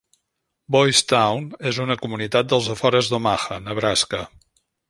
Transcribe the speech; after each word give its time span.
Boys 0.75 1.01
Town 1.11 1.45
és 1.71 1.81
una 1.85 1.99
comunitat 2.05 2.51
dels 2.55 2.73
afores 2.77 3.13
d'Omaha, 3.15 3.63
Nebraska. 3.71 4.25